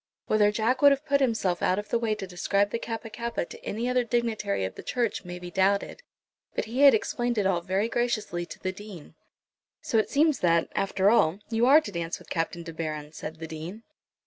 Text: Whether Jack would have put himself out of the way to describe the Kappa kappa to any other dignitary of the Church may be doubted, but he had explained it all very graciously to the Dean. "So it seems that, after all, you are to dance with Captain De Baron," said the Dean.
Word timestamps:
Whether 0.25 0.51
Jack 0.51 0.81
would 0.81 0.91
have 0.91 1.05
put 1.05 1.21
himself 1.21 1.61
out 1.61 1.77
of 1.77 1.89
the 1.89 1.99
way 1.99 2.15
to 2.15 2.25
describe 2.25 2.71
the 2.71 2.79
Kappa 2.79 3.11
kappa 3.11 3.45
to 3.45 3.63
any 3.63 3.87
other 3.87 4.03
dignitary 4.03 4.65
of 4.65 4.73
the 4.73 4.81
Church 4.81 5.23
may 5.23 5.37
be 5.37 5.51
doubted, 5.51 6.01
but 6.55 6.65
he 6.65 6.81
had 6.81 6.95
explained 6.95 7.37
it 7.37 7.45
all 7.45 7.61
very 7.61 7.87
graciously 7.87 8.43
to 8.47 8.57
the 8.57 8.71
Dean. 8.71 9.13
"So 9.79 9.99
it 9.99 10.09
seems 10.09 10.39
that, 10.39 10.69
after 10.73 11.11
all, 11.11 11.37
you 11.51 11.67
are 11.67 11.81
to 11.81 11.91
dance 11.91 12.17
with 12.17 12.31
Captain 12.31 12.63
De 12.63 12.73
Baron," 12.73 13.11
said 13.11 13.35
the 13.37 13.45
Dean. 13.45 13.83